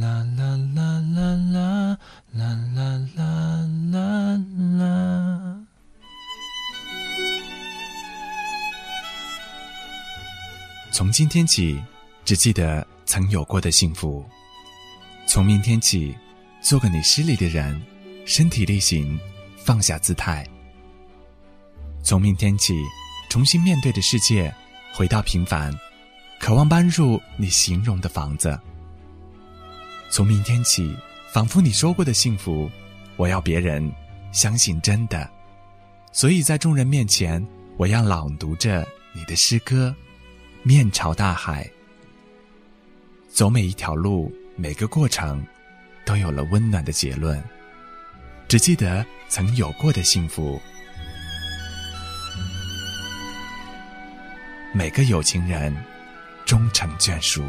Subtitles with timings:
[0.00, 1.98] 啦啦啦啦啦
[2.32, 4.40] 啦啦啦啦
[4.76, 5.60] 啦。
[10.90, 11.80] 从今天起，
[12.24, 14.24] 只记得曾有过的幸福；
[15.28, 16.12] 从明天起，
[16.60, 17.80] 做个你失礼的人，
[18.26, 19.16] 身体力行，
[19.56, 20.44] 放下姿态。
[22.02, 22.74] 从明天起，
[23.30, 24.52] 重新面对的世界，
[24.92, 25.72] 回到平凡，
[26.40, 28.58] 渴望搬入你形容的房子。
[30.14, 30.96] 从明天起，
[31.32, 32.70] 仿佛你说过的幸福，
[33.16, 33.92] 我要别人
[34.30, 35.28] 相信真的。
[36.12, 37.44] 所以在众人面前，
[37.76, 39.92] 我要朗读着你的诗歌，
[40.62, 41.68] 面朝大海。
[43.28, 45.44] 走每一条路，每个过程，
[46.06, 47.42] 都有了温暖的结论。
[48.46, 50.62] 只记得曾有过的幸福。
[54.72, 55.76] 每个有情人，
[56.46, 57.44] 终成眷属。